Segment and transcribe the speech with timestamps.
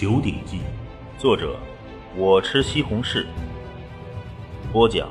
[0.00, 0.58] 九鼎记》，
[1.20, 1.58] 作者
[2.14, 3.26] 我吃西红柿，
[4.72, 5.10] 播讲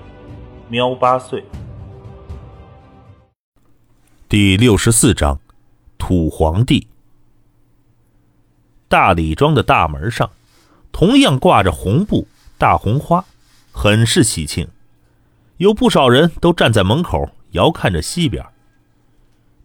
[0.70, 1.44] 喵八岁。
[4.30, 5.38] 第六十四章，
[5.98, 6.88] 土皇帝。
[8.88, 10.32] 大李庄的大门上，
[10.94, 12.26] 同样挂着红布、
[12.58, 13.26] 大红花，
[13.74, 14.66] 很是喜庆。
[15.58, 18.42] 有不少人都站在门口，遥看着西边。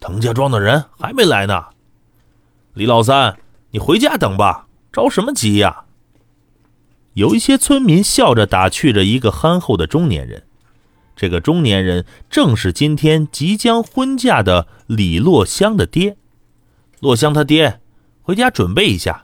[0.00, 1.66] 滕家庄的人还没来呢，
[2.75, 3.39] 李老三，
[3.70, 5.85] 你回家等吧，着什么急呀？
[7.14, 10.44] 有一些村民笑着打趣着一个憨厚的中年人。
[11.14, 16.16] 这个中年人正是今天即将婚嫁的李洛香的爹。
[17.00, 17.80] 洛香他爹，
[18.22, 19.22] 回家准备一下，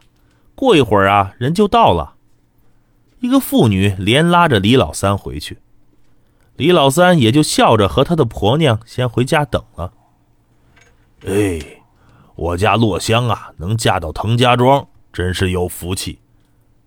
[0.53, 2.15] 过一会儿啊，人就到了。
[3.21, 5.57] 一个妇女连拉着李老三回去，
[6.55, 9.93] 李老三也就笑着和他的婆娘先回家等了。
[11.25, 11.59] 哎，
[12.35, 16.19] 我家洛香啊，能嫁到滕家庄，真是有福气。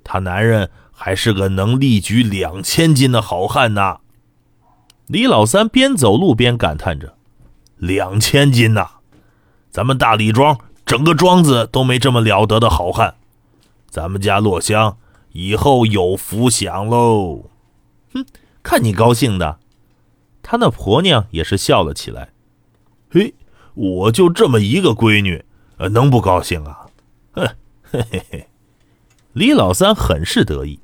[0.04, 3.98] 他男人还是个能力举两千斤的好汉呐。
[5.06, 7.16] 李老三边走路边感叹着
[7.76, 8.86] ：“两千斤呐，
[9.70, 13.14] 咱们大李庄整个庄子都没这么了得的好汉。
[13.88, 14.96] 咱们家洛香
[15.32, 17.50] 以后有福享喽。”
[18.14, 18.24] 哼，
[18.62, 19.58] 看你高兴的。
[20.42, 22.30] 他那婆娘也是笑了起来。
[23.10, 23.34] 嘿。
[23.74, 25.46] 我就这么一个闺女，
[25.78, 26.88] 呃，能不高兴啊？
[27.32, 27.56] 哼，
[27.92, 28.46] 嘿嘿嘿！
[29.34, 30.80] 李老三很是得意，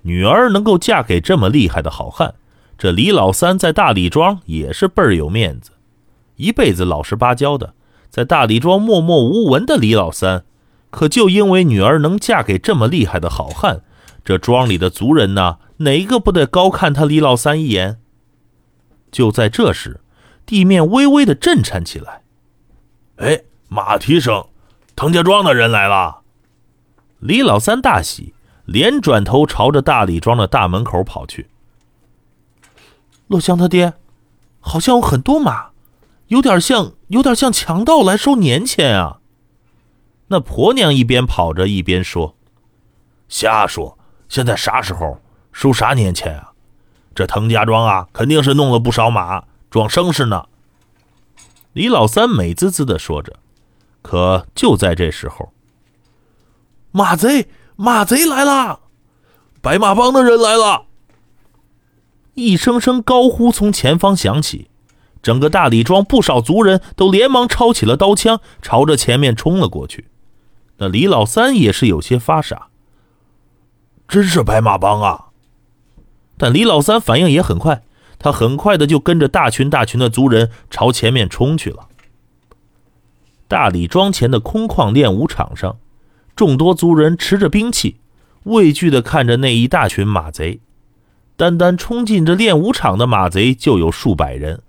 [0.00, 2.34] 女儿能够嫁给这么厉害的好汉，
[2.78, 5.72] 这李老三在大李庄也是倍儿有面子。
[6.36, 7.74] 一辈子老实巴交的，
[8.08, 10.44] 在大李庄默默无闻的李老三，
[10.88, 13.82] 可就因为女儿能嫁给这么厉害的好汉，
[14.24, 17.98] 这庄里的族人呢，哪个不得高看他李老三一眼？
[19.12, 20.00] 就在这时。
[20.46, 22.20] 地面微微的震颤起来，
[23.16, 24.46] 哎，马蹄声，
[24.96, 26.20] 滕家庄的人来了。
[27.18, 31.48] 李老三大喜，连转头朝着大李庄的大门口跑去。
[33.26, 33.94] 洛香他爹，
[34.60, 35.70] 好像有很多马，
[36.28, 39.18] 有点像，有点像强盗来收年钱啊。
[40.28, 42.36] 那婆娘一边跑着一边说
[43.28, 45.20] ：“瞎说，现在啥时候
[45.52, 46.52] 收啥年钱啊？
[47.14, 50.46] 这滕家庄啊，肯定是弄了不少马。”装声势呢？
[51.72, 53.36] 李老三美滋滋的说着。
[54.04, 55.54] 可就在这时候，
[56.92, 58.80] 马贼，马贼来了！
[59.62, 60.84] 白马帮的人来了！
[62.34, 64.68] 一声声高呼从前方响起，
[65.22, 70.08] 整个大李庄不少族人都连忙抄起了刀枪，朝着前面冲了过去。
[70.76, 72.68] 那李老三也是有些发傻，
[74.06, 75.28] 真是白马帮啊！
[76.36, 77.82] 但李老三反应也很快。
[78.18, 81.88] 他很快的就跟着大群大群的族人朝前面冲去了。
[83.46, 85.76] 大李庄前的空旷练武场上，
[86.34, 87.96] 众多族人持着兵器，
[88.44, 90.60] 畏惧的看着那一大群马贼。
[91.36, 94.62] 单单冲进这练武场的马贼就有数百人，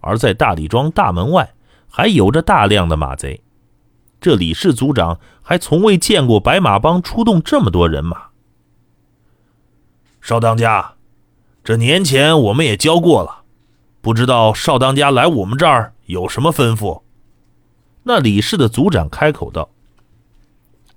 [0.00, 1.54] 而在大李庄大门外
[1.88, 3.42] 还有着大量的马贼。
[4.20, 8.28] 这李氏族长还从未见过白马帮出动这么多人马。
[10.20, 10.92] 少当家。
[11.62, 13.42] 这年前我们也交过了，
[14.00, 17.03] 不知道少当家来我们这儿有什么吩咐？
[18.04, 19.68] 那李氏的族长开口道：“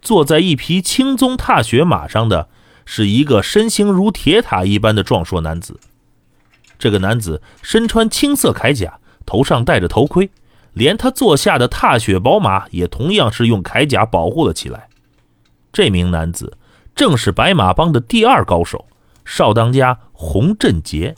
[0.02, 2.48] 坐在一匹青鬃踏雪马上的
[2.86, 5.80] 是一个身形如铁塔一般的壮硕男子。
[6.80, 10.30] 这个男子身穿青色铠甲，头上戴着头盔，
[10.74, 14.88] 连他坐下的踏雪宝马也同样是用铠甲保护了起来。
[15.74, 16.58] 这名男子
[16.96, 18.86] 正是白马帮的第二高手。”
[19.30, 21.14] 少当家洪振杰，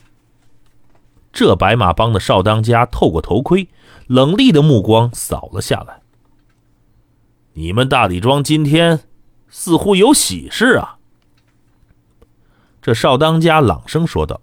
[1.31, 3.69] 这白马帮的少当家透过头盔，
[4.07, 6.01] 冷厉的目光扫了下来。
[7.53, 9.01] 你们大李庄今天
[9.49, 10.97] 似乎有喜事啊？
[12.81, 14.39] 这少当家朗声说道：“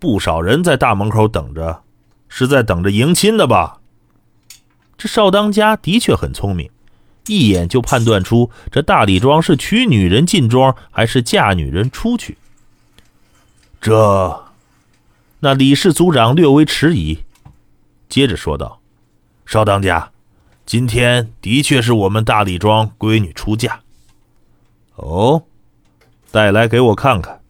[0.00, 1.82] 不少人在大门口等着，
[2.28, 3.80] 是在等着迎亲的吧？”
[4.96, 6.70] 这少当家的确很聪明。
[7.26, 12.36] 一眼就判断出这大李庄是娶女人进庄还是嫁女人出去。
[13.80, 14.49] 这，
[15.42, 17.20] 那李氏族长略微迟疑，
[18.10, 18.82] 接着说道
[19.46, 20.12] ：“少当家，
[20.66, 23.80] 今天的确是我们大李庄闺女出嫁。
[24.96, 25.44] 哦，
[26.30, 27.40] 带来给我看看。”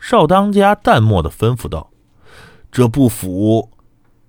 [0.00, 1.90] 少当家淡漠的吩咐道
[2.72, 3.70] ：“这不符。”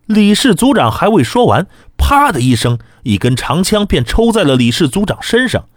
[0.05, 1.65] 李氏族长还未说完，
[1.97, 5.67] 啪的一声，一根长枪便抽在了李氏族长身上，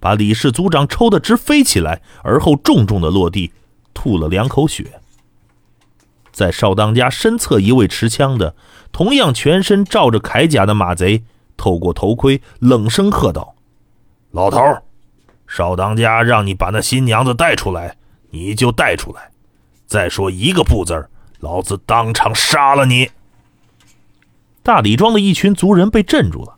[0.00, 3.52] 把李氏族长抽得直飞起来，而后重重的落地，
[3.92, 5.01] 吐了两口血。
[6.32, 8.56] 在少当家身侧一位持枪的，
[8.90, 11.22] 同样全身罩着铠甲的马贼，
[11.56, 13.54] 透过头盔冷声喝道
[14.32, 14.58] ：“老头，
[15.46, 17.96] 少当家让你把那新娘子带出来，
[18.30, 19.30] 你就带出来。
[19.86, 21.06] 再说一个不字
[21.40, 23.10] 老子当场杀了你！
[24.62, 26.54] 大李庄的一群族人被镇住了。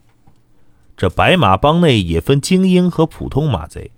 [0.97, 3.91] 这白马帮内也分精英和普通马贼，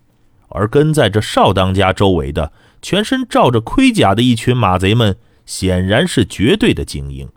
[0.49, 2.51] 而跟在这少当家周围的，
[2.81, 7.31] 全身罩着盔甲的一群马贼们，显然是绝对的精英。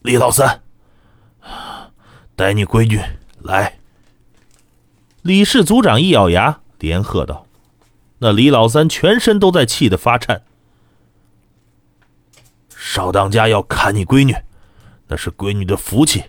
[0.00, 0.62] 李老三，
[2.34, 2.98] 带你闺女
[3.42, 3.78] 来。
[5.22, 7.46] 李氏族长一咬牙，连喝道
[8.18, 10.42] ：“那李老三全身都在气得发颤。
[12.74, 14.34] 少当家要砍你闺女，
[15.08, 16.24] 那是闺女的福气，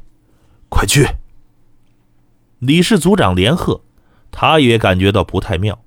[0.67, 1.07] 快去！”
[2.59, 3.81] 李氏族长连喝，
[4.31, 5.81] 他也感觉到不太妙，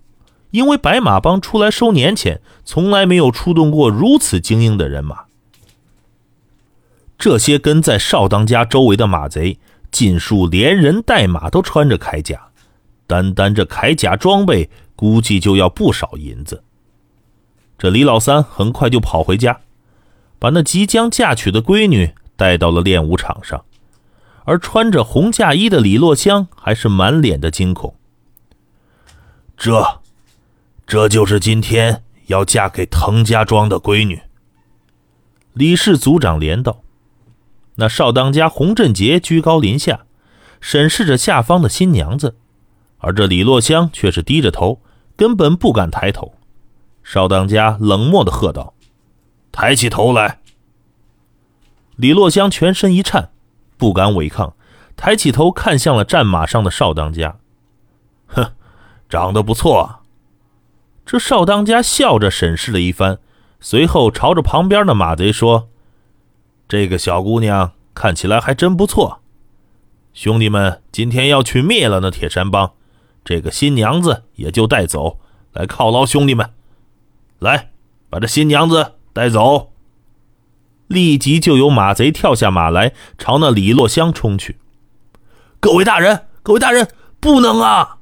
[0.52, 5.24] 因为白马帮出来收年钱，从来没有出动过如此精英的人马。
[7.18, 9.58] 这些跟在少当家周围的马贼，
[9.90, 12.48] 尽数连人带马都穿着铠甲，
[13.06, 16.62] 单单这铠甲装备，估计就要不少银子。
[17.78, 19.60] 这李老三很快就跑回家，
[20.38, 23.64] 把那即将嫁娶的闺女带到了练武场上。
[24.44, 27.94] 而穿着红嫁衣的李洛香还是满脸的惊恐。
[29.56, 30.01] 这，
[30.92, 34.20] 这就是今天要嫁给滕家庄的闺女。
[35.54, 36.82] 李氏族长连道
[37.76, 40.00] ：“那少当家洪振杰居高临下，
[40.60, 42.36] 审视着下方的新娘子，
[42.98, 44.82] 而这李洛香却是低着头，
[45.16, 46.34] 根本不敢抬头。”
[47.02, 48.74] 少当家冷漠的喝道
[49.50, 50.40] ：“抬起头来！”
[51.96, 53.30] 李洛香全身一颤。
[53.78, 54.54] 不敢违抗，
[54.94, 57.38] 抬起头看向了战马上的少当家。
[58.26, 58.52] 哼，
[59.08, 60.00] 长得不错。
[61.04, 63.18] 这少当家笑着审视了一番，
[63.60, 65.68] 随后朝着旁边的马贼说
[66.68, 69.20] ：“这个小姑娘看起来还真不错。
[70.14, 72.72] 兄弟们，今天要去灭了那铁山帮，
[73.24, 75.18] 这个新娘子也就带走，
[75.52, 76.50] 来犒劳兄弟们。
[77.38, 77.70] 来，
[78.08, 79.70] 把这新娘子带走。”
[80.88, 84.58] 立即就有马贼跳下马来，朝那李洛香冲去。
[85.58, 86.86] 各位大人，各位大人，
[87.18, 87.96] 不能啊！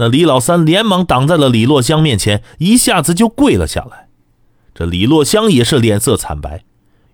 [0.00, 4.08] 那李老三连忙挡在了李洛香面前，一下子就跪了下来。
[4.74, 6.64] 这李洛香也是脸色惨白。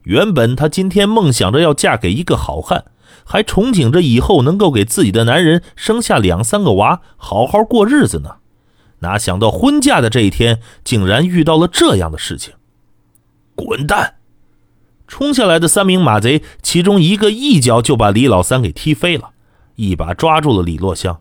[0.05, 2.85] 原本她今天梦想着要嫁给一个好汉，
[3.25, 8.37] 还憧憬着以后能够给自己的男人生下两三个娃，好好过日子呢。
[9.01, 12.55] 哪想到婚嫁的这一天，竟然遇到了这样的事情。
[13.57, 14.15] 滚蛋！
[15.09, 19.31] 冲下来的三名马贼，其中一个一脚就把李老三给踢飞了，
[19.75, 21.21] 一把抓住了李洛香。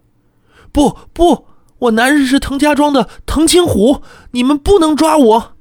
[0.72, 1.48] 不不，
[1.86, 4.02] 我男人是滕家庄的滕青虎，
[4.32, 5.54] 你们不能抓我！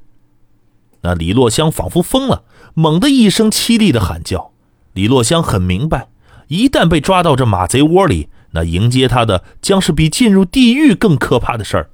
[1.03, 2.45] 那李洛香仿佛疯了，
[2.75, 4.53] 猛地一声凄厉的喊叫。
[4.93, 6.09] 李洛香很明白，
[6.49, 11.91] 一旦被抓到这马贼窝里，那迎接他的将是比进入地狱更可怕的事儿。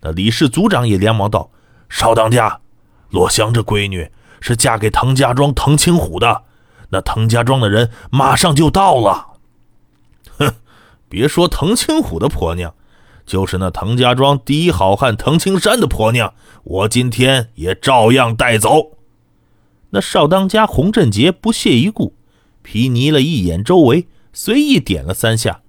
[0.00, 1.50] 那李氏族长也连忙道
[1.88, 2.60] ：“少当家，
[3.10, 4.10] 洛香这闺女。”
[4.44, 6.42] 是嫁给滕家庄滕青虎的，
[6.88, 9.34] 那滕家庄的人马上就到了。
[10.36, 10.54] 哼，
[11.08, 12.74] 别说滕青虎的婆娘，
[13.24, 16.34] 就是那滕家庄第一好汉滕青山的婆娘，
[16.64, 18.98] 我今天也照样带走。
[19.90, 22.14] 那少当家洪振杰不屑一顾，
[22.62, 25.60] 皮睨了一眼周围，随意点了三下，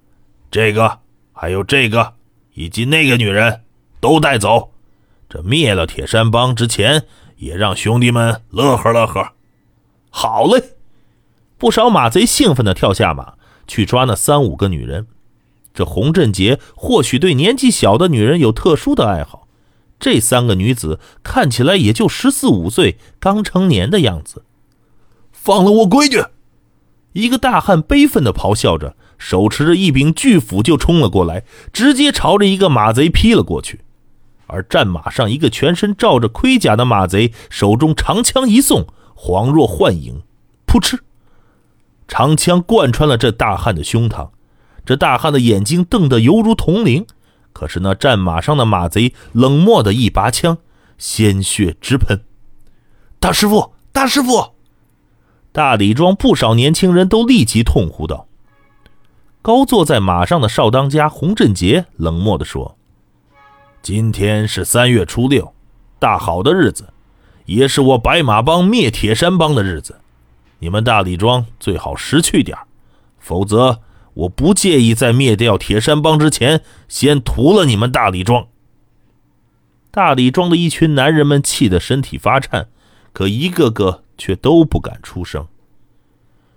[0.50, 1.00] 这个，
[1.32, 2.14] 还有这个，
[2.54, 3.62] 以及那个女人，
[4.00, 4.72] 都带走。
[5.28, 7.04] 这灭了铁山帮之前。
[7.36, 9.32] 也让兄弟们乐呵乐呵。
[10.08, 10.62] 好嘞！
[11.58, 13.34] 不少马贼兴奋地跳下马
[13.66, 15.08] 去抓那三五个女人。
[15.74, 19.46] 这洪振杰或许对年纪小的女人有特殊的爱好。
[19.98, 24.44] 这三个女子看起来也就十四五岁，刚成年的样子。
[25.32, 26.24] 放了我闺女！
[27.12, 33.80] 一个大汉悲愤地咆哮着，手持着一柄巨斧就冲了过来，直接朝着一个马贼劈了过去。
[34.46, 40.22] 而战马上一个全身罩着盔甲的马贼，手中长枪一送，恍若幻影，
[40.66, 40.98] 噗嗤，
[42.06, 44.30] 长枪贯穿了这大汉的胸膛。
[44.84, 47.06] 这大汉的眼睛瞪得犹如铜铃，
[47.52, 50.58] 可是那战马上的马贼冷漠的一拔枪，
[50.98, 52.20] 鲜血直喷。
[53.18, 54.52] 大师傅，大师傅！
[55.52, 58.26] 大李庄不少年轻人都立即痛呼道。
[59.40, 62.76] 高坐在马上的少当家洪振杰冷漠地说。
[63.82, 65.54] 今天是三月初六，
[65.98, 66.92] 大好的日子，
[67.44, 70.00] 也是我白马帮灭铁山帮的日子。
[70.58, 72.56] 你们大李庄最好识趣点
[73.18, 73.80] 否则
[74.14, 78.46] 我不介意在灭掉铁山帮之前，先屠了你们大李庄。
[79.90, 82.68] 大李庄的一群男人们气得身体发颤，
[83.12, 85.46] 可一个个却都不敢出声。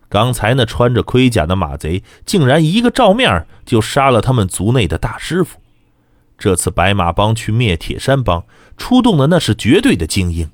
[0.10, 5.60] 刚才那穿着盔甲的马贼，竟然一个照面就杀了他们族内的大师傅。
[6.38, 8.46] 这次白马帮去灭铁山帮，
[8.78, 10.50] 出动的那是绝对的精英，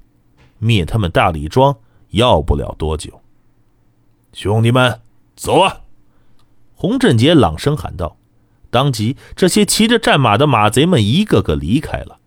[0.57, 1.75] 灭他们大李庄
[2.11, 3.21] 要不了多久。
[4.31, 5.01] 兄弟们，
[5.35, 5.82] 走啊！
[6.83, 8.17] 洪振杰朗声喊道。
[8.69, 12.19] 当即，这些骑着战马的马贼们一个个离开了。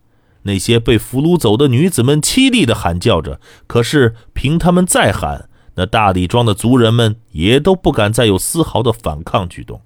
[0.43, 9.81] 那些被俘虏走的女子们凄厉地喊叫着，可是凭他们再喊，那大李庄的族人们也都不敢再有丝毫的反抗举动。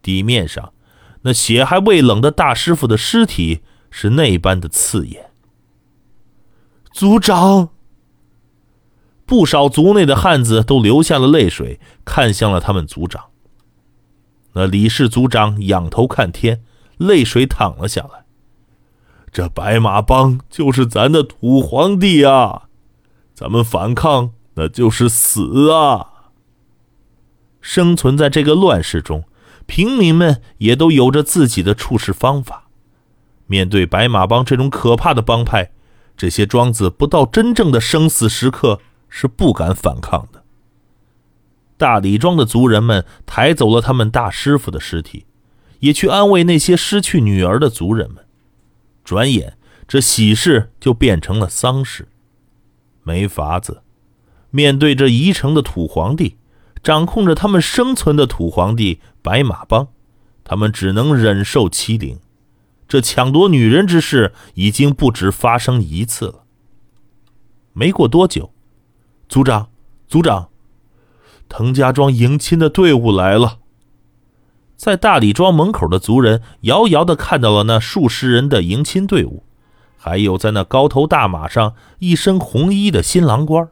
[0.00, 0.72] 地面上，
[1.20, 3.60] 那血还未冷的大师傅的尸体
[3.90, 5.26] 是那般的刺眼。
[6.92, 7.68] 族长，
[9.26, 13.24] 不少族内的汉子都流下了泪水，看向了他们族长。
[14.58, 16.64] 那李氏族长仰头看天，
[16.96, 18.24] 泪水淌了下来。
[19.30, 22.62] 这白马帮就是咱的土皇帝啊！
[23.32, 26.08] 咱们反抗，那就是死啊！
[27.60, 29.22] 生存在这个乱世中，
[29.66, 32.64] 平民们也都有着自己的处事方法。
[33.46, 35.70] 面对白马帮这种可怕的帮派，
[36.16, 40.42] 这些庄子不到真正的生死时刻是不敢反抗的。
[41.78, 45.24] 大李庄的族人们抬走了他们大师傅的尸体，
[45.78, 48.26] 也去安慰那些失去女儿的族人们。
[49.04, 49.56] 转眼，
[49.86, 52.08] 这喜事就变成了丧事。
[53.04, 53.82] 没法子，
[54.50, 56.36] 面对这宜城的土皇帝，
[56.82, 59.88] 掌控着他们生存的土皇帝白马帮，
[60.44, 62.18] 他们只能忍受欺凌。
[62.86, 66.44] 这抢夺女人之事已经不止发生一次了。
[67.72, 68.52] 没过多久，
[69.28, 69.70] 族长，
[70.08, 70.48] 族长，
[71.48, 73.58] 滕家庄迎亲的队伍来了。
[74.76, 79.42] 在大李庄门口的族人遥遥地看到了那数十人的迎亲队伍，
[79.96, 83.68] 还有在那高头大马上一身红衣的新郎官，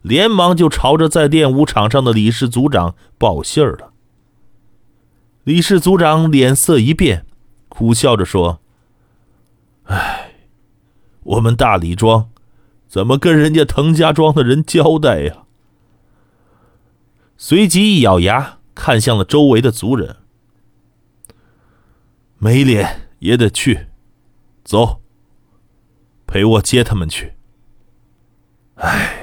[0.00, 3.90] 连忙就朝着在练武场上的李氏族长报信儿了。
[5.42, 7.26] 李氏族长脸色一变，
[7.68, 8.60] 苦笑着说
[9.88, 10.34] ：“唉，
[11.24, 12.28] 我们大李庄
[12.86, 15.38] 怎么跟人家滕家庄的人交代呀？”
[17.40, 20.16] 随即一咬牙，看向了周围的族人。
[22.36, 23.86] 没脸也得去，
[24.64, 25.00] 走，
[26.26, 27.34] 陪我接他们去。
[28.74, 29.17] 唉。